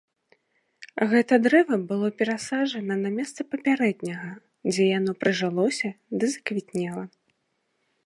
[1.11, 4.33] Гэта дрэва было перасаджана на месца папярэдняга,
[4.71, 5.89] дзе яно прыжылося
[6.21, 7.05] ды заквітнела.